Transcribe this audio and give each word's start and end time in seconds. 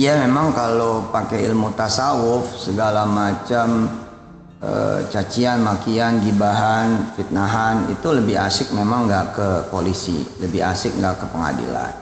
Iya 0.00 0.16
memang 0.24 0.56
kalau 0.56 1.12
pakai 1.12 1.44
ilmu 1.44 1.76
tasawuf 1.76 2.56
segala 2.56 3.04
macam 3.04 3.84
e, 4.56 5.04
cacian, 5.12 5.60
makian, 5.60 6.24
gibahan, 6.24 7.12
fitnahan 7.12 7.84
itu 7.92 8.08
lebih 8.08 8.40
asik 8.40 8.72
memang 8.72 9.04
nggak 9.04 9.36
ke 9.36 9.48
polisi, 9.68 10.24
lebih 10.40 10.64
asik 10.64 10.96
nggak 10.96 11.20
ke 11.20 11.26
pengadilan. 11.28 11.92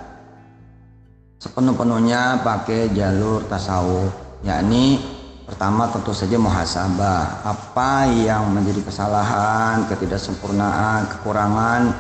Sepenuh-penuhnya 1.43 2.39
pakai 2.47 2.95
jalur 2.95 3.43
tasawuf, 3.51 4.15
yakni 4.47 5.03
pertama 5.51 5.91
tentu 5.91 6.15
saja 6.15 6.39
muhasabah, 6.39 7.51
apa 7.51 8.07
yang 8.15 8.47
menjadi 8.55 8.87
kesalahan, 8.87 9.91
ketidaksempurnaan, 9.91 11.19
kekurangan, 11.19 11.91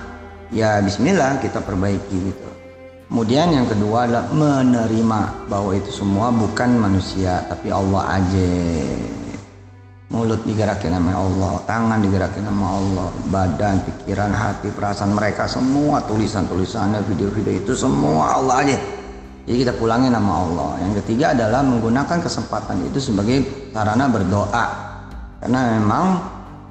ya 0.55 0.79
Bismillah 0.79 1.43
kita 1.43 1.58
perbaiki 1.58 2.18
gitu. 2.22 2.57
Kemudian 3.08 3.48
yang 3.57 3.64
kedua 3.64 4.04
adalah 4.04 4.29
menerima 4.29 5.49
bahwa 5.49 5.72
itu 5.72 5.89
semua 5.89 6.29
bukan 6.29 6.76
manusia 6.76 7.40
tapi 7.49 7.72
Allah 7.72 8.21
aja. 8.21 8.53
Mulut 10.12 10.44
digerakin 10.44 10.93
nama 10.93 11.16
Allah, 11.16 11.57
tangan 11.64 12.04
digerakin 12.04 12.44
nama 12.44 12.80
Allah, 12.80 13.08
badan, 13.32 13.80
pikiran, 13.85 14.32
hati, 14.32 14.72
perasaan 14.72 15.13
mereka 15.13 15.49
semua 15.49 16.04
tulisan-tulisannya, 16.04 17.04
video-video 17.08 17.61
itu 17.61 17.72
semua 17.76 18.36
Allah 18.40 18.57
aja. 18.64 18.76
Jadi 19.49 19.57
kita 19.64 19.72
pulangin 19.77 20.13
nama 20.13 20.44
Allah. 20.44 20.71
Yang 20.85 21.04
ketiga 21.04 21.32
adalah 21.32 21.64
menggunakan 21.64 22.21
kesempatan 22.21 22.93
itu 22.93 23.00
sebagai 23.00 23.68
sarana 23.72 24.04
berdoa. 24.08 24.64
Karena 25.40 25.80
memang 25.80 26.04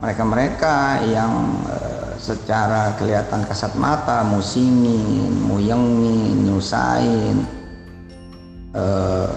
mereka-mereka 0.02 1.02
yang 1.10 1.62
uh, 1.66 1.87
secara 2.28 2.92
kelihatan 3.00 3.48
kasat 3.48 3.72
mata 3.80 4.20
musingin 4.28 5.32
muyengin 5.48 6.44
nyusahin 6.44 7.48
uh, 8.76 9.32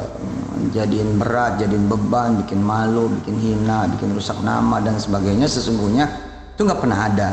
jadiin 0.74 1.14
berat 1.14 1.62
jadiin 1.62 1.86
beban 1.86 2.42
bikin 2.42 2.58
malu 2.58 3.06
bikin 3.22 3.38
hina 3.38 3.86
bikin 3.94 4.10
rusak 4.10 4.42
nama 4.42 4.82
dan 4.82 4.98
sebagainya. 4.98 5.46
Sesungguhnya 5.46 6.10
itu 6.54 6.66
nggak 6.66 6.80
pernah 6.82 6.98
ada. 7.06 7.30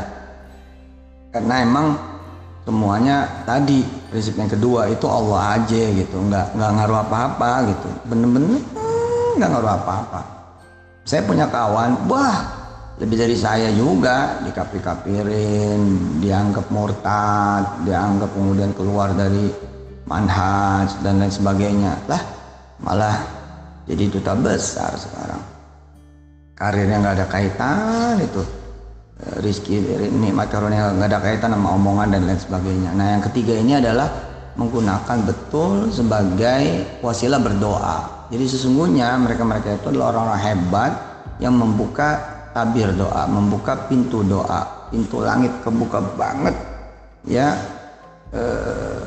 Karena 1.34 1.54
emang 1.66 1.86
semuanya 2.62 3.26
tadi 3.42 3.82
prinsip 4.14 4.38
yang 4.38 4.48
kedua 4.48 4.86
itu 4.94 5.10
Allah 5.10 5.58
aja 5.58 5.82
gitu. 5.90 6.16
Nggak 6.22 6.54
nggak 6.54 6.70
ngaruh 6.78 6.98
apa-apa 7.02 7.50
gitu. 7.74 7.88
Bener-bener 8.06 8.62
hmm, 8.62 9.42
nggak 9.42 9.50
ngaruh 9.58 9.72
apa-apa. 9.74 10.20
Saya 11.02 11.24
punya 11.26 11.50
kawan 11.50 12.06
wah 12.06 12.57
lebih 12.98 13.14
dari 13.14 13.36
saya 13.38 13.70
juga 13.70 14.42
dikapir-kapirin 14.42 15.80
dianggap 16.18 16.66
murtad 16.74 17.86
dianggap 17.86 18.30
kemudian 18.34 18.74
keluar 18.74 19.14
dari 19.14 19.54
manhaj 20.08 20.98
dan 21.04 21.22
lain 21.22 21.30
sebagainya. 21.30 21.94
Lah 22.10 22.22
malah 22.82 23.16
jadi 23.86 24.08
duta 24.10 24.34
besar 24.34 24.96
sekarang. 24.96 25.42
Karirnya 26.58 26.96
nggak 26.98 27.16
ada 27.22 27.26
kaitan 27.30 28.14
itu. 28.18 28.42
Rizki 29.42 29.78
nikmat 30.14 30.50
karunia 30.50 30.90
nggak 30.94 31.10
ada 31.10 31.20
kaitan 31.22 31.50
sama 31.54 31.78
omongan 31.78 32.18
dan 32.18 32.22
lain 32.26 32.40
sebagainya. 32.40 32.90
Nah 32.98 33.06
yang 33.14 33.22
ketiga 33.30 33.54
ini 33.54 33.78
adalah 33.78 34.10
menggunakan 34.58 35.22
betul 35.22 35.86
sebagai 35.94 36.98
wasilah 36.98 37.38
berdoa. 37.38 38.26
Jadi 38.34 38.44
sesungguhnya 38.44 39.14
mereka-mereka 39.22 39.78
itu 39.78 39.86
adalah 39.94 40.18
orang-orang 40.18 40.42
hebat 40.42 40.92
yang 41.38 41.54
membuka 41.54 42.37
tabir 42.58 42.90
doa, 42.90 43.22
membuka 43.30 43.86
pintu 43.86 44.26
doa, 44.26 44.90
pintu 44.90 45.22
langit 45.22 45.54
kebuka 45.62 46.02
banget. 46.18 46.58
Ya, 47.22 47.54
eh, 48.34 49.06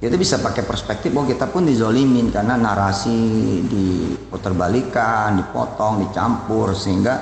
kita 0.00 0.16
bisa 0.16 0.40
pakai 0.40 0.64
perspektif 0.64 1.12
bahwa 1.12 1.28
kita 1.28 1.44
pun 1.52 1.68
dizolimin 1.68 2.32
karena 2.32 2.56
narasi 2.56 3.60
diputerbalikan, 3.68 5.36
dipotong, 5.44 6.08
dicampur 6.08 6.72
sehingga 6.72 7.20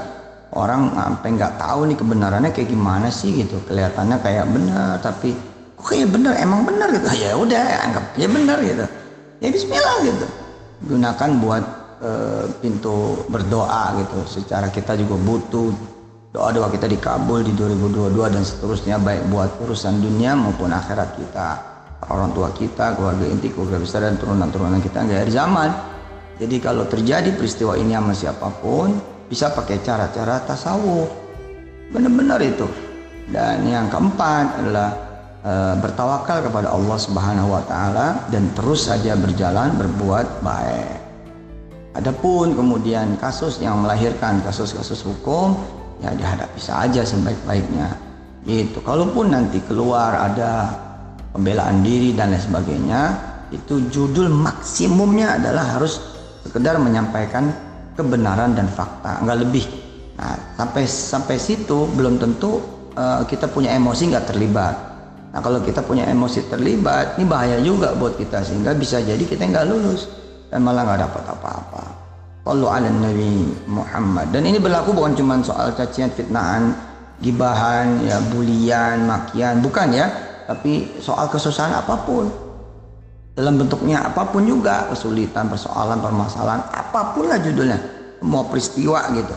orang 0.54 0.94
sampai 0.94 1.28
nggak 1.34 1.54
tahu 1.59 1.91
nih 1.91 1.99
kebenarannya 1.99 2.50
kayak 2.54 2.70
gimana 2.70 3.10
sih 3.10 3.34
gitu. 3.34 3.59
Kelihatannya 3.66 4.16
kayak 4.22 4.47
benar 4.47 5.03
tapi 5.03 5.34
kok 5.75 5.91
kayak 5.91 6.06
benar, 6.15 6.38
emang 6.38 6.62
benar 6.62 6.87
gitu. 6.94 7.09
Ya 7.19 7.34
udah, 7.34 7.62
anggap 7.82 8.04
ya 8.15 8.28
benar 8.31 8.59
gitu. 8.62 8.87
Ya 9.43 9.49
bismillah 9.50 9.97
gitu. 10.06 10.26
Gunakan 10.87 11.31
buat 11.43 11.84
Eh, 12.03 12.47
pintu 12.59 13.22
berdoa 13.31 13.94
gitu. 14.03 14.27
Secara 14.27 14.66
kita 14.66 14.99
juga 14.99 15.15
butuh 15.15 15.71
doa-doa 16.34 16.66
kita 16.75 16.91
dikabul 16.91 17.47
di 17.47 17.55
2022 17.55 18.34
dan 18.34 18.43
seterusnya 18.43 18.99
baik 18.99 19.31
buat 19.31 19.62
urusan 19.62 20.03
dunia 20.03 20.34
maupun 20.34 20.75
akhirat 20.75 21.15
kita. 21.15 21.49
Orang 22.10 22.34
tua 22.34 22.50
kita 22.50 22.99
keluarga 22.99 23.25
inti 23.31 23.49
keluarga 23.55 23.78
besar 23.78 24.10
dan 24.10 24.19
turunan-turunan 24.19 24.82
kita 24.82 25.06
nggak 25.06 25.19
dari 25.22 25.32
zaman. 25.32 25.71
Jadi 26.43 26.56
kalau 26.59 26.82
terjadi 26.91 27.31
peristiwa 27.31 27.78
ini 27.78 27.94
sama 27.94 28.12
siapa 28.12 28.49
pun 28.59 28.99
bisa 29.31 29.55
pakai 29.55 29.78
cara-cara 29.81 30.43
tasawuf. 30.43 31.09
Benar-benar 31.94 32.43
itu. 32.43 32.66
Dan 33.31 33.65
yang 33.71 33.87
keempat 33.88 34.61
adalah 34.61 34.91
e, 35.41 35.53
bertawakal 35.78 36.43
kepada 36.43 36.75
Allah 36.75 36.99
Subhanahu 36.99 37.55
wa 37.55 37.62
taala 37.65 38.28
dan 38.28 38.50
terus 38.53 38.91
saja 38.91 39.16
berjalan 39.16 39.72
berbuat 39.78 40.43
baik 40.44 41.03
Adapun 41.94 42.59
kemudian 42.59 43.15
kasus 43.22 43.62
yang 43.62 43.78
melahirkan 43.87 44.43
kasus-kasus 44.43 45.06
hukum 45.06 45.55
ya 46.03 46.10
dihadapi 46.10 46.59
saja 46.59 47.06
sebaik-baiknya. 47.06 47.87
Itu 48.43 48.82
kalaupun 48.82 49.31
nanti 49.31 49.62
keluar 49.62 50.19
ada 50.19 50.75
pembelaan 51.31 51.87
diri 51.87 52.10
dan 52.10 52.34
lain 52.34 52.43
sebagainya, 52.43 53.03
itu 53.55 53.87
judul 53.94 54.27
maksimumnya 54.27 55.38
adalah 55.38 55.78
harus 55.78 56.03
sekedar 56.43 56.82
menyampaikan 56.82 57.55
kebenaran 57.94 58.59
dan 58.59 58.66
fakta, 58.66 59.22
enggak 59.22 59.47
lebih. 59.47 59.65
Nah, 60.19 60.34
sampai 60.59 60.82
sampai 60.91 61.38
situ 61.38 61.87
belum 61.94 62.19
tentu 62.19 62.59
uh, 62.99 63.22
kita 63.22 63.47
punya 63.47 63.71
emosi 63.71 64.11
nggak 64.11 64.34
terlibat. 64.34 64.75
Nah, 65.31 65.38
kalau 65.38 65.62
kita 65.62 65.78
punya 65.87 66.11
emosi 66.11 66.50
terlibat, 66.50 67.22
ini 67.22 67.25
bahaya 67.26 67.62
juga 67.62 67.94
buat 67.94 68.19
kita 68.19 68.43
sehingga 68.43 68.75
bisa 68.75 68.99
jadi 68.99 69.22
kita 69.22 69.47
nggak 69.47 69.66
lulus 69.71 70.24
dan 70.54 70.62
malah 70.62 70.87
nggak 70.87 71.10
dapat 71.10 71.25
apa-apa. 71.34 71.82
Kalau 72.47 72.70
ala 72.70 72.87
Nabi 72.87 73.50
Muhammad. 73.66 74.31
Dan 74.31 74.47
ini 74.47 74.62
berlaku 74.62 74.94
bukan 74.94 75.19
cuma 75.19 75.34
soal 75.42 75.75
cacian, 75.75 76.15
fitnahan, 76.15 76.70
gibahan, 77.19 77.98
ya 78.06 78.22
bulian, 78.31 79.03
makian, 79.03 79.59
bukan 79.59 79.91
ya, 79.91 80.06
tapi 80.47 80.94
soal 81.03 81.26
kesusahan 81.26 81.75
apa 81.75 82.06
pun. 82.06 82.31
Dalam 83.34 83.59
bentuknya 83.59 84.06
apa 84.06 84.31
pun 84.31 84.47
juga. 84.47 84.87
Kesulitan, 84.94 85.50
persoalan, 85.50 85.98
permasalahan, 85.98 86.62
apa 86.70 87.19
pun 87.19 87.26
lah 87.26 87.43
judulnya, 87.43 87.82
mau 88.22 88.47
peristiwa 88.47 89.10
gitu. 89.10 89.34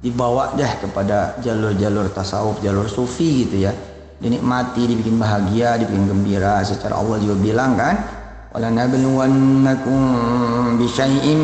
Dibawa 0.00 0.56
deh 0.56 0.72
kepada 0.80 1.36
jalur-jalur 1.44 2.08
tasawuf, 2.16 2.64
jalur 2.64 2.88
sufi 2.88 3.44
gitu 3.44 3.60
ya. 3.60 3.76
Dinikmati, 4.16 4.88
dibikin 4.88 5.20
bahagia, 5.20 5.76
dibikin 5.76 6.08
gembira. 6.08 6.64
Secara 6.64 6.96
Allah 6.96 7.20
juga 7.20 7.36
bilang 7.44 7.76
kan 7.76 8.15
ولنبلونكم 8.56 10.16
بشيء 10.80 11.36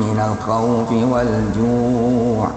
من 0.00 0.20
الخوف 0.28 0.92
والجوع 0.92 2.48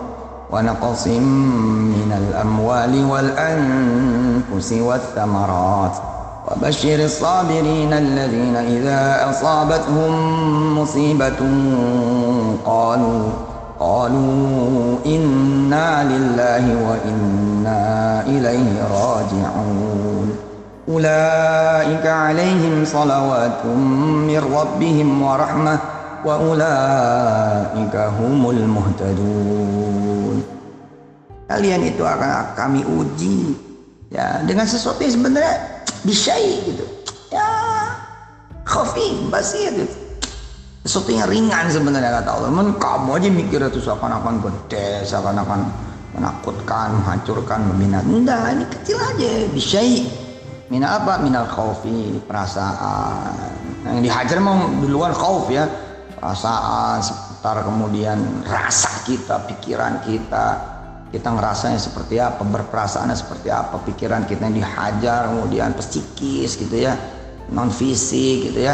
ونقص 0.52 1.08
من 1.08 2.12
الأموال 2.18 3.06
والأنفس 3.06 4.74
والثمرات. 4.74 5.92
وبشر 6.48 7.06
الصابرين 7.06 7.94
الذين 7.94 8.56
إذا 8.56 9.30
أصابتهم 9.30 10.14
مصيبة 10.80 11.40
قالوا 12.66 13.24
قالوا 13.80 14.98
إنا 15.06 16.04
لله 16.04 16.66
وإنا 16.88 18.24
إليه 18.28 18.84
راجعون. 18.92 20.53
أولئك 20.89 22.07
عليهم 22.07 22.85
صلوات 22.85 23.61
من 24.25 24.41
ربهم 24.41 25.09
ورحمة 25.23 25.75
وأولئك 26.25 27.95
هم 27.97 28.41
المهتدون 28.51 30.39
kalian 31.49 31.81
itu 31.81 32.05
akan 32.05 32.53
kami 32.53 32.85
uji 32.85 33.57
ya 34.13 34.45
dengan 34.45 34.69
sesuatu 34.69 35.01
yang 35.01 35.17
sebenarnya 35.17 35.81
bisyai 36.05 36.61
gitu 36.69 36.85
ya 37.33 37.49
khafi 38.69 39.17
basir 39.33 39.73
gitu 39.73 39.97
sesuatu 40.85 41.09
yang 41.09 41.25
ringan 41.25 41.73
sebenarnya 41.73 42.21
kata 42.21 42.31
Allah 42.37 42.53
Men, 42.53 42.77
kamu 42.77 43.17
aja 43.17 43.29
mikir 43.33 43.61
itu 43.65 43.81
seakan-akan 43.81 44.45
gede 44.45 45.09
seakan-akan 45.09 45.73
menakutkan 46.21 47.01
menghancurkan 47.01 47.65
membina 47.65 48.05
enggak 48.05 48.45
ini 48.53 48.65
kecil 48.69 49.01
aja 49.01 49.33
bisyai 49.49 50.22
Minal 50.74 51.06
apa? 51.06 51.22
Minal 51.22 51.46
khaufi, 51.46 52.18
perasaan. 52.26 53.54
Yang 53.86 54.10
dihajar 54.10 54.42
mau 54.42 54.58
duluan 54.82 55.14
khauf 55.14 55.46
ya. 55.54 55.70
Perasaan 56.18 56.98
seputar 56.98 57.62
kemudian 57.62 58.42
rasa 58.42 58.90
kita, 59.06 59.46
pikiran 59.46 60.02
kita. 60.02 60.74
Kita 61.14 61.30
ngerasanya 61.30 61.78
seperti 61.78 62.18
apa, 62.18 62.42
berperasaannya 62.42 63.14
seperti 63.14 63.54
apa, 63.54 63.78
pikiran 63.86 64.26
kita 64.26 64.50
yang 64.50 64.66
dihajar 64.66 65.30
kemudian 65.30 65.78
psikis 65.78 66.58
gitu 66.58 66.90
ya, 66.90 66.98
non 67.54 67.70
fisik 67.70 68.50
gitu 68.50 68.66
ya. 68.66 68.74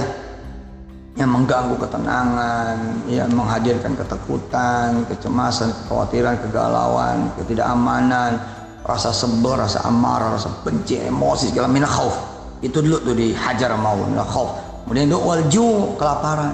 yang 1.20 1.36
mengganggu 1.36 1.76
ketenangan, 1.76 3.04
yang 3.12 3.28
menghadirkan 3.36 3.92
ketakutan, 3.92 5.04
kecemasan, 5.12 5.76
kekhawatiran, 5.84 6.40
kegalauan, 6.48 7.28
ketidakamanan, 7.36 8.40
rasa 8.90 9.14
sebel, 9.14 9.54
rasa 9.54 9.86
amarah, 9.86 10.34
rasa 10.34 10.50
benci, 10.66 10.98
emosi 10.98 11.54
segala 11.54 11.70
mina 11.70 11.86
khauf. 11.86 12.18
Itu 12.66 12.82
dulu 12.82 12.98
tuh 13.06 13.16
dihajar 13.16 13.78
mau 13.78 14.02
mina 14.02 14.26
khauf. 14.26 14.58
Kemudian 14.84 15.06
itu 15.06 15.20
walju 15.22 15.68
kelaparan. 16.02 16.54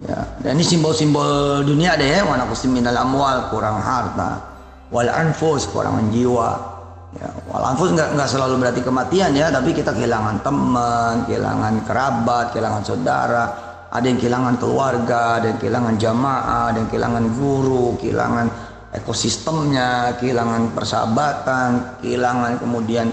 Ya, 0.00 0.20
dan 0.40 0.56
ini 0.56 0.64
simbol-simbol 0.64 1.60
dunia 1.64 1.96
deh 1.96 2.08
ya, 2.08 2.24
warna 2.24 2.48
minal 2.48 2.96
amwal, 3.00 3.52
kurang 3.52 3.84
harta, 3.84 4.40
wal 4.88 5.08
anfus, 5.12 5.68
kurang 5.68 6.08
jiwa, 6.08 6.70
Ya, 7.10 7.26
walaupun 7.50 7.98
nggak 7.98 8.14
nggak 8.14 8.28
selalu 8.30 8.62
berarti 8.62 8.86
kematian 8.86 9.34
ya, 9.34 9.50
tapi 9.50 9.74
kita 9.74 9.90
kehilangan 9.90 10.46
teman, 10.46 11.26
kehilangan 11.26 11.82
kerabat, 11.82 12.54
kehilangan 12.54 12.86
saudara, 12.86 13.44
ada 13.90 14.06
yang 14.06 14.14
kehilangan 14.22 14.54
keluarga, 14.62 15.42
ada 15.42 15.50
yang 15.50 15.58
kehilangan 15.58 15.98
jamaah, 15.98 16.70
ada 16.70 16.78
yang 16.78 16.86
kehilangan 16.86 17.24
guru, 17.34 17.98
kehilangan 17.98 18.46
ekosistemnya, 18.94 20.18
kehilangan 20.18 20.74
persahabatan, 20.74 22.00
kehilangan 22.02 22.58
kemudian 22.58 23.10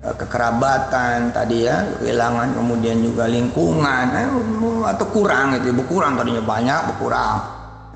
eh, 0.00 0.14
kekerabatan 0.16 1.32
tadi 1.32 1.68
ya, 1.68 1.84
kehilangan 2.00 2.56
kemudian 2.56 3.00
juga 3.04 3.28
lingkungan, 3.28 4.04
eh, 4.16 4.28
atau 4.88 5.06
kurang 5.12 5.56
itu, 5.56 5.72
berkurang 5.72 6.16
tadinya 6.16 6.44
banyak, 6.44 6.80
berkurang, 6.94 7.36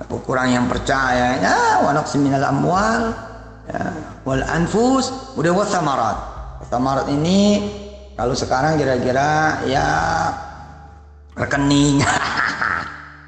berkurang 0.06 0.48
yang 0.52 0.66
percaya, 0.68 1.40
ya, 1.40 1.80
wanak 1.84 2.04
seminal 2.04 2.44
amwal, 2.44 3.16
ya, 3.70 3.82
wal 4.26 4.42
anfus 4.46 5.10
udah 5.38 5.52
wasamarat 5.54 6.18
wasamarat 6.62 7.06
ini 7.14 7.62
kalau 8.18 8.34
sekarang 8.34 8.80
kira-kira 8.80 9.62
ya 9.68 9.86
rekening 11.36 12.02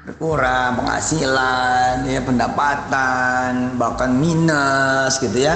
berkurang 0.09 0.81
penghasilan 0.81 2.01
ya 2.09 2.17
pendapatan 2.25 3.77
bahkan 3.77 4.09
minus 4.09 5.21
gitu 5.21 5.45
ya 5.45 5.53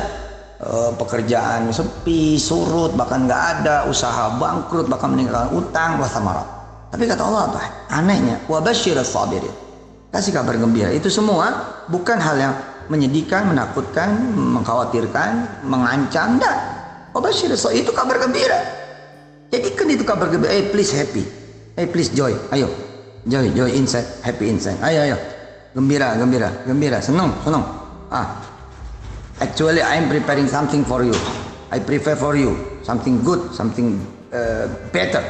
e, 0.61 0.93
pekerjaan 0.93 1.73
sepi 1.73 2.37
surut 2.37 2.93
bahkan 2.93 3.25
nggak 3.25 3.43
ada 3.57 3.89
usaha 3.89 4.37
bangkrut 4.37 4.85
bahkan 4.85 5.17
meninggalkan 5.17 5.49
utang 5.57 5.97
wasamarat 5.97 6.45
tapi 6.93 7.09
kata 7.09 7.25
Allah 7.25 7.49
apa 7.49 7.61
anehnya 7.97 8.37
wabashir 8.45 8.93
sabirin 9.01 9.49
kasih 10.13 10.29
kabar 10.29 10.53
gembira 10.53 10.93
itu 10.93 11.09
semua 11.09 11.49
bukan 11.89 12.21
hal 12.21 12.37
yang 12.37 12.53
menyedihkan, 12.91 13.47
menakutkan, 13.47 14.11
mengkhawatirkan, 14.35 15.63
mengancam. 15.63 16.35
Enggak. 16.35 16.57
Wabashir 17.15 17.55
itu 17.55 17.91
kabar 17.95 18.19
gembira. 18.19 18.59
Jadikan 19.55 19.87
itu 19.87 20.03
kabar 20.03 20.27
gembira. 20.27 20.51
Eh, 20.51 20.67
please 20.67 20.91
happy. 20.91 21.23
Eh, 21.79 21.87
please 21.87 22.11
joy. 22.11 22.35
Ayo. 22.51 22.92
Joy, 23.23 23.55
joy 23.55 23.71
inside, 23.71 24.03
happy 24.19 24.51
inside. 24.51 24.75
Ayo, 24.83 25.07
ayo. 25.07 25.17
Gembira, 25.71 26.11
gembira, 26.19 26.51
gembira. 26.67 26.99
Senang, 26.99 27.31
senang. 27.47 27.63
Ah. 28.11 28.35
Actually, 29.39 29.79
I 29.79 29.95
am 29.95 30.11
preparing 30.11 30.51
something 30.51 30.83
for 30.83 31.07
you. 31.07 31.15
I 31.71 31.79
prepare 31.79 32.19
for 32.19 32.35
you 32.35 32.53
something 32.83 33.23
good, 33.23 33.55
something 33.55 33.97
uh, 34.35 34.67
better. 34.91 35.23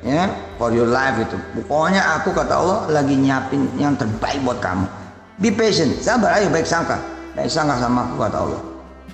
Ya, 0.00 0.14
yeah, 0.16 0.28
for 0.56 0.72
your 0.72 0.88
life 0.88 1.20
itu. 1.20 1.36
Pokoknya 1.68 2.00
aku 2.16 2.32
kata 2.32 2.54
Allah 2.56 2.88
lagi 2.88 3.18
nyiapin 3.18 3.68
yang 3.76 3.98
terbaik 4.00 4.40
buat 4.40 4.62
kamu. 4.62 4.88
Be 5.36 5.52
patient, 5.52 6.00
sabar, 6.00 6.40
ayo 6.40 6.48
baik 6.48 6.64
sangka. 6.64 6.96
Baik 7.36 7.52
sangka 7.52 7.76
sama 7.76 8.08
aku 8.08 8.16
kata 8.16 8.38
Allah. 8.40 8.62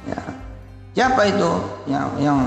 Ya. 0.07 0.21
Siapa 0.95 1.27
itu 1.27 1.51
yang 1.91 2.07
yang 2.23 2.39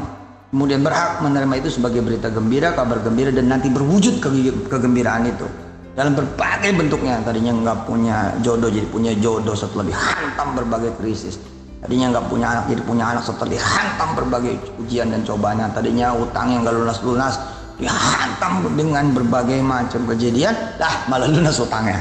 kemudian 0.56 0.80
berhak 0.86 1.20
menerima 1.20 1.60
itu 1.60 1.82
sebagai 1.82 2.00
berita 2.00 2.32
gembira, 2.32 2.72
kabar 2.72 3.04
gembira 3.04 3.34
dan 3.36 3.52
nanti 3.52 3.68
berwujud 3.68 4.24
ke 4.24 4.30
kegembiraan 4.72 5.28
itu 5.28 5.50
dalam 6.00 6.16
berbagai 6.16 6.72
bentuknya. 6.80 7.19
Tadinya 7.19 7.51
nggak 7.51 7.78
punya 7.84 8.31
jodoh 8.40 8.72
jadi 8.72 8.88
punya 8.88 9.12
jodoh 9.19 9.51
setelah 9.51 9.84
dihantam 9.84 10.56
berbagai 10.56 10.96
krisis. 10.96 11.36
Tadinya 11.84 12.16
nggak 12.16 12.25
punya 12.31 12.48
anak 12.56 12.72
jadi 12.72 12.81
punya 12.88 13.04
anak 13.12 13.28
setelah 13.28 13.51
dihantam 13.51 14.10
berbagai 14.16 14.54
ujian 14.80 15.12
dan 15.12 15.28
cobaan. 15.28 15.60
Tadinya 15.75 16.16
utang 16.16 16.56
yang 16.56 16.63
nggak 16.63 16.75
lunas-lunas 16.80 17.36
dihantam 17.75 18.63
dengan 18.80 19.12
berbagai 19.12 19.60
macam 19.60 20.07
kejadian, 20.07 20.56
dah 20.80 21.04
malah 21.12 21.28
lunas 21.28 21.60
utangnya. 21.60 22.00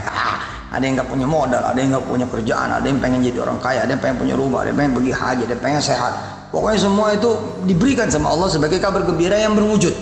ada 0.68 0.84
yang 0.84 1.00
nggak 1.00 1.08
punya 1.08 1.24
modal, 1.24 1.64
ada 1.64 1.78
yang 1.80 1.96
nggak 1.96 2.06
punya 2.06 2.26
kerjaan, 2.28 2.68
ada 2.68 2.84
yang 2.84 3.00
pengen 3.00 3.24
jadi 3.24 3.40
orang 3.40 3.56
kaya, 3.56 3.88
ada 3.88 3.90
yang 3.96 4.02
pengen 4.04 4.20
punya 4.20 4.34
rumah, 4.36 4.62
ada 4.62 4.68
yang 4.68 4.78
pengen 4.84 4.94
pergi 5.00 5.12
haji, 5.16 5.42
ada 5.48 5.54
yang 5.56 5.64
pengen 5.64 5.80
sehat. 5.82 6.12
Pokoknya 6.52 6.78
semua 6.86 7.06
itu 7.16 7.30
diberikan 7.64 8.06
sama 8.12 8.28
Allah 8.30 8.52
sebagai 8.52 8.76
kabar 8.76 9.00
gembira 9.08 9.40
yang 9.40 9.56
berwujud. 9.56 9.96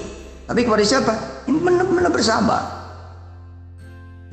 Tapi 0.50 0.66
kepada 0.66 0.82
siapa? 0.82 1.12
Yang 1.46 1.58
benar-benar 1.62 2.10
bersabar. 2.10 2.85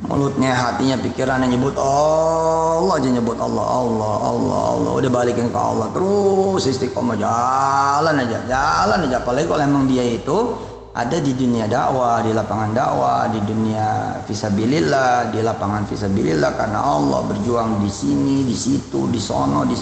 Mulutnya, 0.03 0.51
hatinya, 0.51 0.99
pikirannya 0.99 1.55
nyebut 1.55 1.79
Allah 1.79 2.99
aja 2.99 3.07
nyebut 3.07 3.39
Allah, 3.39 3.63
Allah, 3.63 4.15
Allah, 4.19 4.61
Allah. 4.75 4.91
Udah 4.99 5.07
balikin 5.07 5.47
ke 5.47 5.55
Allah 5.55 5.87
terus 5.95 6.67
istiqomah 6.67 7.15
jalan 7.15 8.19
aja, 8.19 8.43
jalan 8.43 9.07
aja. 9.07 9.23
Apalagi 9.23 9.47
kalau 9.47 9.63
emang 9.63 9.87
dia 9.87 10.03
itu 10.03 10.59
ada 10.91 11.17
di 11.23 11.31
dunia 11.31 11.71
dakwah, 11.71 12.19
di 12.19 12.35
lapangan 12.35 12.75
dakwah, 12.75 13.31
di 13.31 13.39
dunia 13.47 14.19
visabilillah, 14.27 15.31
di 15.31 15.39
lapangan 15.39 15.87
visabilillah 15.87 16.51
karena 16.51 16.83
Allah 16.83 17.23
berjuang 17.23 17.79
di 17.79 17.87
sini, 17.87 18.43
di 18.43 18.55
situ, 18.59 19.07
di 19.07 19.23
sono, 19.23 19.63
di 19.63 19.79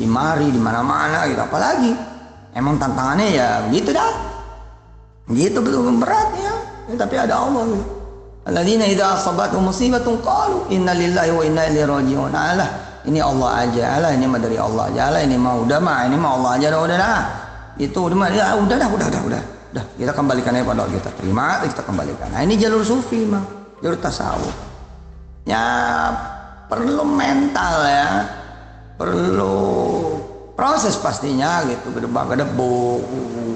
di 0.00 0.08
mari, 0.08 0.48
di 0.48 0.56
mana-mana 0.56 1.28
gitu. 1.28 1.44
Apalagi 1.44 1.92
emang 2.56 2.80
tantangannya 2.80 3.36
ya 3.36 3.48
begitu 3.68 3.92
dah. 3.92 4.12
Gitu 5.28 5.60
betul 5.60 5.92
berat 6.00 6.32
ya. 6.40 6.54
ya 6.88 6.94
tapi 6.96 7.20
ada 7.20 7.36
Allah 7.36 7.68
gitu. 7.68 7.97
Alladzina 8.48 8.88
idza 8.88 9.12
asabatuhum 9.20 9.68
musibatun 9.68 10.24
qalu 10.24 10.72
inna 10.72 10.96
lillahi 10.96 11.30
wa 11.36 11.44
inna 11.44 11.68
ilaihi 11.68 11.84
raji'un. 11.84 12.32
Alah, 12.32 12.68
ini 13.04 13.20
Allah 13.20 13.68
aja. 13.68 14.00
Alah, 14.00 14.10
ini 14.16 14.24
mah 14.24 14.40
dari 14.40 14.56
Allah 14.56 14.88
aja. 14.88 15.00
Alah, 15.12 15.20
ini 15.20 15.36
mah 15.36 15.54
udah 15.60 15.78
mah, 15.84 16.08
ini 16.08 16.16
mah 16.16 16.30
Allah 16.40 16.50
aja 16.56 16.66
dah 16.72 16.80
udah 16.80 16.96
dah. 16.96 17.20
Itu 17.76 18.08
udah 18.08 18.16
ya 18.32 18.56
udah 18.56 18.76
dah, 18.80 18.88
udah 18.88 19.08
dah, 19.12 19.22
udah. 19.28 19.42
Dah, 19.68 19.84
kita 20.00 20.16
kembalikan 20.16 20.56
aja 20.56 20.64
pada 20.64 20.88
kita 20.88 21.10
terima, 21.20 21.60
kita 21.60 21.82
kembalikan. 21.84 22.28
Nah, 22.32 22.40
ini 22.40 22.56
jalur 22.56 22.80
sufi 22.80 23.20
mah, 23.28 23.44
jalur 23.84 24.00
tasawuf. 24.00 24.56
Ya 25.44 25.64
perlu 26.72 27.04
mental 27.04 27.84
ya, 27.84 28.08
perlu 28.96 29.56
proses 30.56 30.96
pastinya 30.96 31.68
gitu. 31.68 32.00
Gedebak 32.00 32.32
gedebuk, 32.32 33.04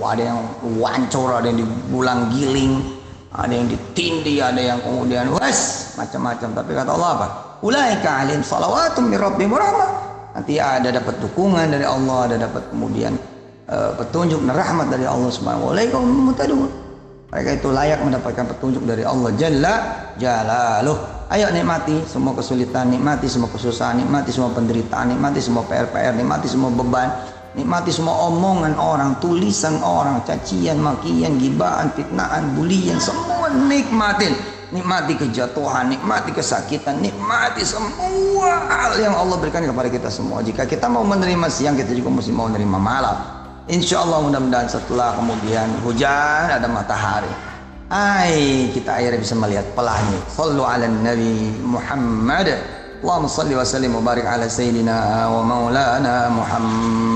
ada 0.04 0.36
yang 0.36 0.40
wancur, 0.76 1.32
ada 1.32 1.48
yang 1.48 1.64
dibulang 1.64 2.28
giling, 2.28 3.00
ada 3.32 3.52
yang 3.52 3.68
ditindih, 3.68 4.44
ada 4.44 4.60
yang 4.60 4.78
kemudian 4.84 5.32
wes 5.32 5.92
macam-macam. 5.96 6.48
Tapi 6.52 6.70
kata 6.76 6.90
Allah 6.92 7.10
apa? 7.16 7.26
Ulaika 7.64 8.28
alim 8.28 8.44
salawatum 8.44 9.08
min 9.08 9.16
rabbihim 9.16 9.56
Nanti 10.32 10.56
ada 10.56 10.88
dapat 10.88 11.20
dukungan 11.20 11.68
dari 11.68 11.84
Allah, 11.84 12.18
ada 12.28 12.36
dapat 12.48 12.68
kemudian 12.72 13.16
uh, 13.68 13.92
petunjuk 13.96 14.40
dan 14.44 14.52
rahmat 14.56 14.88
dari 14.88 15.04
Allah 15.04 15.28
Subhanahu 15.32 15.72
wa 15.72 16.34
taala. 16.36 16.68
Mereka 17.32 17.64
itu 17.64 17.68
layak 17.72 18.04
mendapatkan 18.04 18.44
petunjuk 18.44 18.84
dari 18.84 19.08
Allah 19.08 19.32
Jalla 19.40 19.74
Jalaluh. 20.20 21.24
Ayo 21.32 21.48
nikmati 21.48 22.04
semua 22.04 22.36
kesulitan, 22.36 22.92
nikmati 22.92 23.24
semua 23.24 23.48
kesusahan, 23.48 24.04
nikmati 24.04 24.28
semua 24.28 24.52
penderitaan, 24.52 25.16
nikmati 25.16 25.40
semua 25.40 25.64
PR-PR, 25.64 26.12
nikmati 26.12 26.44
semua 26.44 26.68
beban, 26.68 27.08
nikmati 27.52 27.92
semua 27.92 28.32
omongan 28.32 28.76
orang, 28.80 29.16
tulisan 29.20 29.80
orang, 29.84 30.24
cacian, 30.24 30.80
makian, 30.80 31.36
gibaan, 31.36 31.92
fitnaan, 31.92 32.56
bulian, 32.56 32.96
semua 32.96 33.52
nikmatin. 33.52 34.32
Nikmati 34.72 35.20
kejatuhan, 35.20 35.92
nikmati 35.92 36.32
kesakitan, 36.32 36.96
nikmati 37.04 37.60
semua 37.60 38.56
hal 38.72 38.96
yang 38.96 39.12
Allah 39.12 39.36
berikan 39.36 39.60
kepada 39.68 39.92
kita 39.92 40.08
semua. 40.08 40.40
Jika 40.40 40.64
kita 40.64 40.88
mau 40.88 41.04
menerima 41.04 41.44
siang, 41.52 41.76
kita 41.76 41.92
juga 41.92 42.08
mesti 42.08 42.32
mau 42.32 42.48
menerima 42.48 42.78
malam. 42.80 43.16
Insya 43.68 44.00
Allah 44.00 44.24
mudah-mudahan 44.24 44.72
setelah 44.72 45.12
kemudian 45.20 45.68
hujan 45.84 46.48
ada 46.48 46.64
matahari. 46.72 47.28
Hai 47.92 48.72
kita 48.72 48.96
akhirnya 48.96 49.20
bisa 49.20 49.36
melihat 49.36 49.68
pelangi. 49.76 50.16
Sallu 50.32 50.64
ala 50.64 50.88
Nabi 50.88 51.52
Muhammad. 51.60 52.56
Allahumma 53.04 53.28
salli 53.28 53.52
wa 53.52 53.66
sallim 53.68 53.92
wa 53.92 54.00
barik 54.00 54.24
ala 54.24 54.48
sayyidina 54.48 55.28
wa 55.28 55.44
maulana 55.44 56.32
Muhammad 56.32 57.11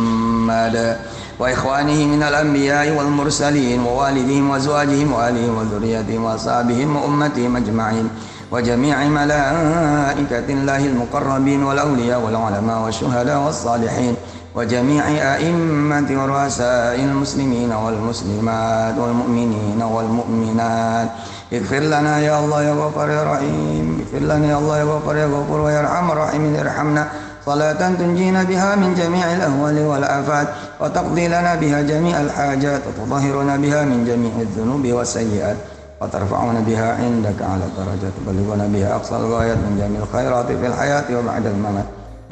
الأولاد 0.64 0.96
وإخوانه 1.38 2.06
من 2.06 2.22
الأنبياء 2.22 2.90
والمرسلين 2.96 3.80
ووالدهم 3.80 4.50
وأزواجهم 4.50 5.12
وآلهم 5.12 5.58
وذريتهم 5.58 6.24
وأصحابهم 6.24 6.96
وأمتهم 6.96 7.56
أجمعين 7.56 8.08
وجميع 8.52 9.04
ملائكة 9.04 10.48
الله 10.48 10.86
المقربين 10.86 11.62
والأولياء 11.62 12.20
والعلماء 12.20 12.78
والشهداء 12.84 13.38
والصالحين 13.38 14.14
وجميع 14.54 15.04
أئمة 15.34 16.08
ورؤساء 16.10 16.96
المسلمين 16.96 17.72
والمسلمات 17.72 18.98
والمؤمنين 18.98 19.82
والمؤمنات. 19.82 21.08
اغفر 21.52 21.78
لنا 21.78 22.18
يا 22.18 22.40
الله 22.40 22.62
يا 22.62 22.74
غفر 22.74 23.10
يا 23.10 23.22
رحيم. 23.32 23.86
اغفر 24.00 24.22
لنا 24.24 24.46
يا 24.46 24.58
الله 24.58 24.78
يا 24.78 24.84
غفر 24.84 25.16
يا 25.16 25.26
غفور 25.26 25.60
ويرحم 25.60 26.10
الراحمين. 26.10 26.56
ارحمنا. 26.56 27.08
صلاة 27.46 27.94
تنجينا 27.94 28.42
بها 28.42 28.74
من 28.74 28.94
جميع 28.94 29.32
الأهوال 29.32 29.78
والآفات 29.78 30.48
وتقضي 30.80 31.28
لنا 31.28 31.54
بها 31.54 31.82
جميع 31.82 32.20
الحاجات 32.20 32.82
وتطهرنا 32.86 33.56
بها 33.56 33.84
من 33.84 34.04
جميع 34.04 34.32
الذنوب 34.40 34.86
والسيئات 34.86 35.56
وترفعنا 36.02 36.60
بها 36.60 36.94
عندك 36.94 37.42
على 37.42 37.62
درجات 37.78 38.12
تبلغنا 38.18 38.66
بها 38.66 38.94
أقصى 38.96 39.16
الغايات 39.16 39.56
من 39.56 39.78
جميع 39.78 40.00
الخيرات 40.02 40.46
في 40.46 40.66
الحياة 40.66 41.18
وبعد 41.18 41.46
الممات. 41.46 41.84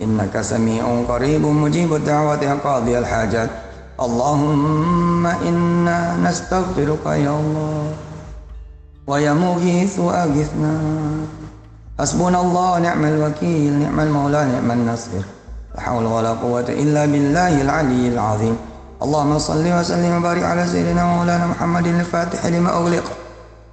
إنك 0.03 0.41
سميع 0.41 0.85
قريب 1.09 1.47
مجيب 1.47 1.95
الدعوات 1.95 2.43
يا 2.43 2.59
قاضي 2.65 2.99
الحاجات. 2.99 3.51
اللهم 4.01 5.27
إنا 5.27 6.17
نستغفرك 6.25 7.07
يا 7.07 7.31
الله 7.31 7.93
ويا 9.07 9.33
مغيث 9.33 9.99
أغثنا 9.99 10.75
حسبنا 12.01 12.41
الله 12.41 12.79
نعم 12.79 13.05
الوكيل 13.05 13.73
نعم 13.73 14.01
المولى 14.01 14.45
نعم 14.45 14.71
النصير. 14.71 15.25
لا 15.75 15.81
حول 15.81 16.07
ولا 16.07 16.31
قوة 16.31 16.67
إلا 16.69 17.07
بالله 17.07 17.63
العلي 17.63 18.09
العظيم. 18.09 18.57
اللهم 19.03 19.39
صل 19.39 19.67
وسلم 19.79 20.17
وبارك 20.19 20.43
على 20.43 20.67
سيدنا 20.67 21.05
مولانا 21.05 21.47
محمد 21.47 21.87
الفاتح 21.87 22.47
لما 22.47 22.71
أغلق 22.71 23.05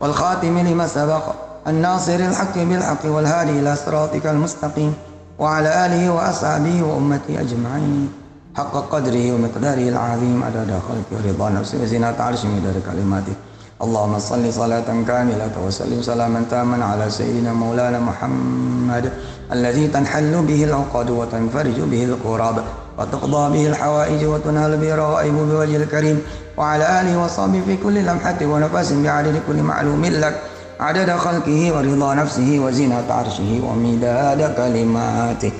والخاتم 0.02 0.58
لما 0.58 0.88
سبق 0.88 1.24
الناصر 1.68 2.16
الحق 2.16 2.58
بالحق 2.58 3.06
والهادي 3.06 3.60
إلى 3.60 3.76
صراطك 3.76 4.26
المستقيم 4.28 4.94
وعلى 5.40 5.86
آله 5.86 6.14
وأصحابه 6.14 6.84
وأمته 6.84 7.42
أجمعين. 7.42 8.10
حق 8.58 8.76
قدره 8.94 9.26
ومقداره 9.34 9.90
العظيم 9.90 10.44
عدد 10.44 10.72
خلقه 10.88 11.12
ورضا 11.12 11.50
نفسه 11.50 11.78
وزنة 11.82 12.16
عرشه 12.20 12.48
مدار 12.48 12.74
كلماته. 12.86 13.34
اللهم 13.82 14.20
صل 14.20 14.54
صلاة 14.54 14.90
كاملة 15.08 15.56
وسلم 15.66 16.02
سلاما 16.02 16.46
تاما 16.52 16.86
على 16.86 17.10
سيدنا 17.10 17.54
مولانا 17.54 18.00
محمد 18.00 19.12
الذي 19.52 19.88
تنحل 19.88 20.44
به 20.48 20.64
العقد 20.64 21.10
وتنفرج 21.10 21.80
به 21.80 22.04
القراب 22.04 22.64
وتقضى 22.98 23.44
به 23.54 23.68
الحوائج 23.68 24.26
وتنال 24.26 24.78
به 24.78 24.94
الروائب 24.94 25.34
بوجه 25.34 25.78
الكريم 25.78 26.22
وعلى 26.58 27.02
آله 27.02 27.24
وصحبه 27.24 27.62
في 27.66 27.78
كل 27.78 27.96
لمحة 28.06 28.40
ونفس 28.42 28.92
بعدد 28.92 29.42
كل 29.48 29.64
معلوم 29.64 30.06
لك 30.06 30.36
عدد 30.80 31.10
خلقه 31.12 31.74
ورضا 31.74 32.14
نفسه 32.14 32.60
وزنة 32.60 33.08
عرشه 33.10 33.62
ومداد 33.68 34.56
كلماته. 34.58 35.52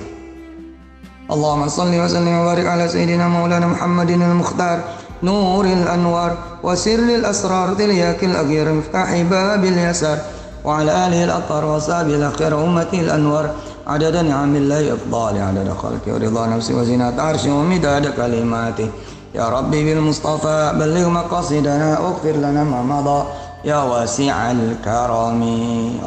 اللهم 1.32 1.68
صل 1.68 1.94
وسلم 2.04 2.38
وبارك 2.38 2.66
على 2.66 2.88
سيدنا 2.88 3.28
مولانا 3.28 3.66
محمد 3.66 4.10
المختار 4.10 4.78
نور 5.22 5.64
الأنوار 5.64 6.36
وسر 6.62 6.98
الأسرار 7.18 7.74
تلياك 7.74 8.24
الأغير 8.24 8.72
مفتاح 8.72 9.20
باب 9.20 9.64
اليسار 9.64 10.18
وعلى 10.64 11.06
آله 11.06 11.24
الأطهار 11.24 11.64
وصحبه 11.64 12.14
الأخير 12.14 12.64
أمته 12.64 13.00
الأنوار. 13.00 13.50
عدد 13.86 14.16
نعم 14.16 14.56
الله 14.56 14.94
إفضال 14.94 15.34
عدد 15.42 15.68
خلقه 15.82 16.14
ورضا 16.14 16.46
نفسه 16.46 16.74
وزنة 16.74 17.22
عرشه 17.22 17.54
ومداد 17.54 18.06
كلماته. 18.06 18.88
يا 19.34 19.48
ربي 19.48 19.94
بالمصطفى 19.94 20.72
بلغ 20.74 21.08
مقاصدنا 21.08 21.98
واغفر 22.00 22.32
لنا 22.32 22.64
ما 22.64 22.82
مضى. 22.82 23.24
يا 23.64 23.82
واسع 23.82 24.50
الكرم. 24.50 25.42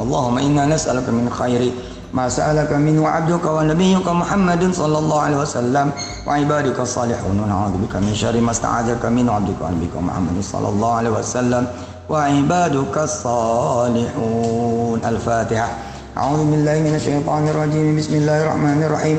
اللهم 0.01 0.37
إنا 0.37 0.65
نسألك 0.65 1.09
من 1.09 1.29
خير 1.39 1.71
ما 2.15 2.29
سألك 2.29 2.71
منه 2.71 3.07
عبدك 3.07 3.45
ونبيك 3.45 4.07
محمد 4.07 4.71
صلى 4.71 4.97
الله 4.97 5.21
عليه 5.21 5.37
وسلم 5.37 5.91
وعبادك 6.27 6.79
الصالحون. 6.79 7.39
ونعوذ 7.39 7.75
بك 7.83 7.95
من 7.95 8.15
شر 8.15 8.41
ما 8.41 8.51
استعاذك 8.51 9.05
منه 9.05 9.31
عبدك 9.31 9.59
ونبيك 9.61 9.95
محمد 9.99 10.37
صلى 10.39 10.69
الله 10.69 10.91
عليه 10.93 11.09
وسلم 11.09 11.67
وعبادك 12.09 12.97
الصالحون. 12.97 14.99
الفاتحة. 15.05 15.69
أعوذ 16.17 16.41
بالله 16.51 16.75
من 16.87 16.95
الشيطان 16.95 17.43
الرجيم. 17.51 17.87
بسم 17.99 18.13
الله 18.15 18.37
الرحمن 18.43 18.79
الرحيم. 18.87 19.17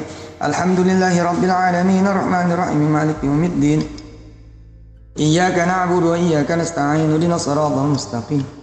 الحمد 0.48 0.80
لله 0.80 1.14
رب 1.30 1.42
العالمين. 1.44 2.04
الرحمن 2.06 2.48
الرحيم. 2.52 2.80
مالك 2.96 3.18
يوم 3.28 3.44
الدين. 3.44 3.80
إياك 5.20 5.56
نعبد 5.68 6.02
وإياك 6.02 6.48
نستعين. 6.48 7.12
اهدنا 7.12 7.36
الصراط 7.36 7.76
المستقيم. 7.76 8.55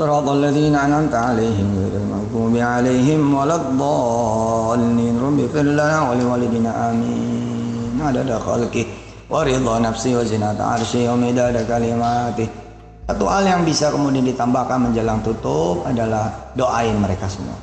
صراط 0.00 0.28
الذين 0.28 0.74
أنعمت 0.76 1.14
عليهم 1.14 1.68
غير 1.78 1.94
المغضوب 2.02 2.54
عليهم 2.56 3.34
ولا 3.34 3.56
الضالين 3.56 5.14
رب 5.24 5.38
اغفر 5.40 5.66
لنا 5.80 5.98
ولوالدنا 6.10 6.70
آمين 6.90 7.96
عدد 8.08 8.30
خلقه 8.48 8.86
ورضا 9.32 9.74
نفسه 9.78 10.12
وزنة 10.18 10.58
عرشه 10.60 11.02
ومداد 11.12 11.56
كلماته 11.68 12.48
Satu 13.06 13.24
hal 13.30 13.46
yang 13.46 13.62
bisa 13.62 13.94
kemudian 13.94 14.26
ditambahkan 14.26 14.90
menjelang 14.90 15.22
tutup 15.22 15.86
adalah 15.86 16.50
doain 16.58 16.98
mereka 16.98 17.30
semua. 17.30 17.54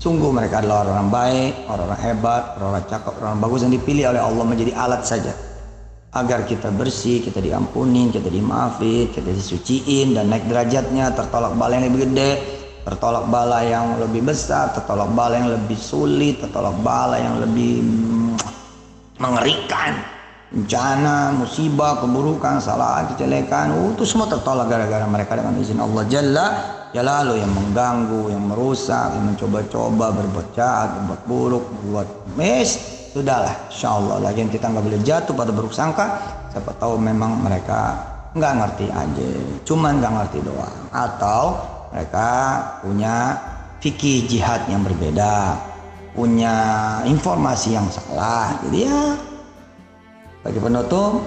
Sungguh 0.00 0.32
mereka 0.32 0.64
adalah 0.64 0.80
orang-orang 0.80 1.10
baik, 1.12 1.52
orang-orang 1.68 2.00
hebat, 2.00 2.42
orang-orang 2.56 2.86
cakap, 2.88 3.12
orang 3.20 3.36
bagus 3.36 3.60
yang 3.68 3.74
dipilih 3.76 4.04
oleh 4.16 4.22
Allah 4.24 4.44
menjadi 4.48 4.72
alat 4.72 5.04
saja 5.04 5.30
agar 6.11 6.43
kita 6.43 6.67
bersih, 6.75 7.23
kita 7.23 7.39
diampunin, 7.39 8.11
kita 8.11 8.27
dimaafin, 8.27 9.07
kita 9.15 9.31
disuciin 9.31 10.11
dan 10.11 10.27
naik 10.27 10.43
derajatnya, 10.43 11.15
tertolak 11.15 11.55
bala 11.55 11.79
yang 11.79 11.87
lebih 11.87 12.11
gede, 12.11 12.31
tertolak 12.83 13.31
bala 13.31 13.63
yang 13.63 13.95
lebih 13.95 14.27
besar, 14.27 14.75
tertolak 14.75 15.07
bala 15.15 15.39
yang 15.39 15.49
lebih 15.55 15.79
sulit, 15.79 16.43
tertolak 16.43 16.75
bala 16.83 17.15
yang 17.15 17.39
lebih 17.39 17.79
mm, 17.79 18.35
mengerikan, 19.23 20.03
bencana, 20.51 21.31
musibah, 21.31 22.03
keburukan, 22.03 22.59
salah, 22.59 23.07
kejelekan, 23.15 23.71
uh, 23.71 23.95
itu 23.95 24.03
semua 24.03 24.27
tertolak 24.27 24.67
gara-gara 24.67 25.07
mereka 25.07 25.39
dengan 25.39 25.55
izin 25.63 25.79
Allah 25.79 26.03
Jalla. 26.11 26.47
Jalalu 26.91 27.39
yang 27.39 27.55
mengganggu, 27.55 28.35
yang 28.35 28.51
merusak, 28.51 29.15
yang 29.15 29.31
mencoba-coba 29.31 30.11
berbuat 30.11 30.47
jahat, 30.51 30.91
berbuat 30.99 31.21
buruk, 31.23 31.63
berbuat 31.71 32.35
mes, 32.35 32.99
sudahlah 33.11 33.67
insya 33.67 33.91
Allah 33.91 34.17
lagi 34.23 34.47
kita 34.47 34.71
nggak 34.71 34.85
boleh 34.87 35.01
jatuh 35.03 35.35
pada 35.35 35.51
buruk 35.51 35.75
sangka. 35.75 36.17
Siapa 36.51 36.71
tahu 36.79 36.95
memang 36.95 37.43
mereka 37.43 37.99
nggak 38.31 38.53
ngerti 38.63 38.87
aja. 38.87 39.29
Cuman 39.67 39.99
nggak 39.99 40.13
ngerti 40.15 40.39
doang. 40.43 40.77
Atau 40.95 41.59
mereka 41.91 42.27
punya 42.79 43.35
fikih 43.83 44.27
jihad 44.31 44.63
yang 44.71 44.83
berbeda. 44.87 45.59
Punya 46.15 46.55
informasi 47.07 47.75
yang 47.75 47.87
salah. 47.91 48.55
Jadi 48.67 48.79
ya 48.87 49.15
bagi 50.41 50.59
penutup 50.59 51.21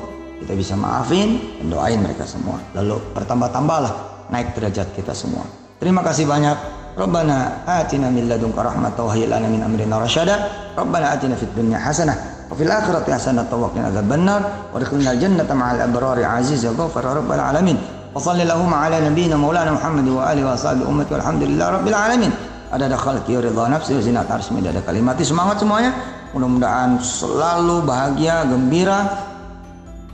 kita 0.44 0.52
bisa 0.58 0.74
maafin 0.76 1.40
dan 1.60 1.66
doain 1.72 2.00
mereka 2.00 2.24
semua. 2.24 2.60
Lalu 2.76 3.00
bertambah-tambahlah 3.16 3.92
naik 4.32 4.56
derajat 4.56 4.92
kita 4.96 5.12
semua. 5.12 5.44
Terima 5.80 6.00
kasih 6.00 6.24
banyak 6.24 6.83
Rabbana 6.94 7.66
atina 7.66 8.06
min 8.06 8.30
ladunka 8.30 8.62
rahmatan 8.62 9.02
wa 9.02 9.10
hayyi 9.10 9.26
lana 9.26 9.50
min 9.50 9.58
amrina 9.66 9.98
rasyada. 9.98 10.46
Rabbana 10.78 11.18
atina 11.18 11.34
fid 11.34 11.50
dunya 11.50 11.74
hasanah 11.74 12.46
wa 12.46 12.54
fil 12.54 12.70
akhirati 12.70 13.10
hasanah 13.10 13.50
wa 13.50 13.66
qina 13.74 13.90
adzabannar 13.90 14.70
wa 14.70 14.78
adkhilna 14.78 15.10
al-jannata 15.10 15.58
ma'al 15.58 15.82
abrari 15.82 16.22
aziz 16.22 16.62
ya 16.62 16.70
ghafar 16.70 17.02
rabbal 17.02 17.42
alamin. 17.42 17.74
Wa 18.14 18.22
sallallahu 18.22 18.70
ala 18.70 19.02
nabiyyina 19.02 19.34
maulana 19.34 19.74
Muhammad 19.74 20.06
wa 20.06 20.22
alihi 20.30 20.46
wa 20.46 20.54
sahbihi 20.54 20.86
ummati 20.86 21.10
walhamdulillah 21.18 21.66
rabbil 21.82 21.98
alamin. 21.98 22.30
Ada 22.70 22.86
ada 22.86 22.98
khalqi 22.98 23.42
ridha 23.42 23.64
nafsi 23.66 23.98
zinat 23.98 24.30
arsy 24.30 24.54
ada 24.54 24.78
kalimat 24.86 25.18
semangat 25.18 25.58
semuanya. 25.58 25.90
Mudah-mudahan 26.30 26.98
selalu 27.02 27.82
bahagia, 27.86 28.46
gembira 28.46 29.06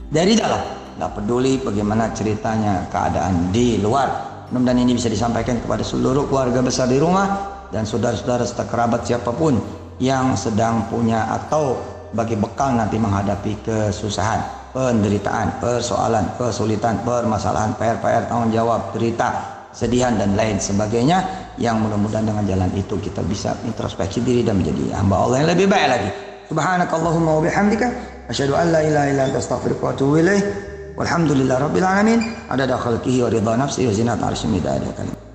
dari 0.09 0.33
dalam. 0.33 0.61
Tidak 0.97 1.11
peduli 1.17 1.57
bagaimana 1.61 2.09
ceritanya 2.13 2.85
keadaan 2.89 3.49
di 3.49 3.81
luar 3.81 4.30
Mudah-mudahan 4.51 4.83
ini 4.83 4.99
bisa 4.99 5.07
disampaikan 5.07 5.63
kepada 5.63 5.79
seluruh 5.79 6.27
keluarga 6.27 6.59
besar 6.59 6.91
di 6.91 6.99
rumah 6.99 7.39
dan 7.71 7.87
saudara-saudara 7.87 8.43
serta 8.43 8.67
kerabat 8.67 9.07
siapa 9.07 9.31
pun 9.31 9.55
yang 10.03 10.35
sedang 10.35 10.91
punya 10.91 11.23
atau 11.31 11.79
bagi 12.11 12.35
bekal 12.35 12.75
nanti 12.75 12.99
menghadapi 12.99 13.63
kesusahan, 13.63 14.43
penderitaan, 14.75 15.55
persoalan, 15.63 16.35
kesulitan, 16.35 16.99
permasalahan, 16.99 17.71
PR-PR, 17.79 18.27
tanggung 18.27 18.51
jawab, 18.51 18.91
cerita, 18.91 19.39
sedihan 19.71 20.19
dan 20.19 20.35
lain 20.35 20.59
sebagainya 20.59 21.23
yang 21.55 21.79
mudah-mudahan 21.79 22.27
dengan 22.27 22.43
jalan 22.43 22.67
itu 22.75 22.99
kita 22.99 23.23
bisa 23.23 23.55
introspeksi 23.63 24.19
diri 24.19 24.43
dan 24.43 24.59
menjadi 24.59 24.99
hamba 24.99 25.15
Allah 25.15 25.47
yang 25.47 25.49
lebih 25.55 25.71
baik 25.71 25.87
lagi. 25.87 26.09
Subhanakallahumma 26.51 27.39
wa 27.39 27.41
bihamdika 27.47 27.87
asyhadu 28.27 28.59
an 28.59 28.75
la 28.75 28.83
ilaha 28.83 29.07
illa 29.07 29.23
anta 29.31 29.39
astaghfiruka 29.39 29.83
wa 29.87 29.91
atubu 29.95 30.19
ilaik. 30.19 30.70
Walhamdulillah 30.97 31.57
Rabbil 31.61 31.87
Alamin. 31.87 32.19
Ada 32.49 32.75
khalqihi 32.77 33.23
wa 33.23 33.29
ridha 33.29 33.53
nafsi 33.57 33.87
wa 33.87 33.93
zinat 33.93 34.19
arshi 34.19 34.47
midada 34.47 34.91
kalim. 34.97 35.30